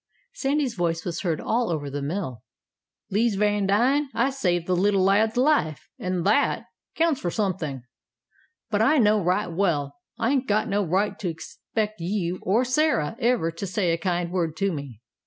Sandy's 0.33 0.73
voice 0.73 1.05
was 1.05 1.21
heard 1.21 1.39
all 1.39 1.69
over 1.69 1.87
the 1.87 2.01
mill: 2.01 2.41
"'Lije 3.11 3.37
Vandine, 3.37 4.07
I 4.15 4.31
saved 4.31 4.65
the 4.65 4.75
little 4.75 5.03
lad's 5.03 5.37
life, 5.37 5.87
an' 5.99 6.23
that, 6.23 6.65
counts 6.95 7.21
for 7.21 7.29
something; 7.29 7.83
but 8.71 8.81
I 8.81 8.97
know 8.97 9.21
right 9.23 9.51
well 9.51 9.93
I 10.17 10.31
ain't 10.31 10.47
got 10.47 10.67
no 10.67 10.83
right 10.83 11.19
to 11.19 11.29
expect 11.29 11.99
you 12.01 12.39
or 12.41 12.65
Sarah 12.65 13.15
ever 13.19 13.51
to 13.51 13.67
say 13.67 13.91
a 13.91 13.97
kind 13.99 14.31
word 14.31 14.57
to 14.57 14.71
me. 14.71 15.01